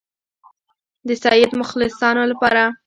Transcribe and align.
د 1.07 1.09
سید 1.23 1.51
مخلصانو 1.61 2.23
لپاره. 2.31 2.63